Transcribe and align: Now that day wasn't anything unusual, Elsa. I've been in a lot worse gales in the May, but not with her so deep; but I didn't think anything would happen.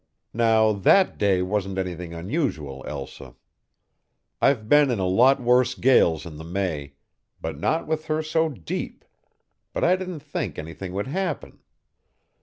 Now 0.33 0.71
that 0.71 1.19
day 1.19 1.43
wasn't 1.43 1.77
anything 1.77 2.11
unusual, 2.11 2.83
Elsa. 2.87 3.35
I've 4.41 4.67
been 4.67 4.89
in 4.89 4.97
a 4.97 5.05
lot 5.05 5.39
worse 5.39 5.75
gales 5.75 6.25
in 6.25 6.37
the 6.37 6.43
May, 6.43 6.95
but 7.39 7.59
not 7.59 7.85
with 7.85 8.05
her 8.05 8.23
so 8.23 8.49
deep; 8.49 9.05
but 9.73 9.83
I 9.83 9.95
didn't 9.95 10.21
think 10.21 10.57
anything 10.57 10.93
would 10.93 11.05
happen. 11.05 11.59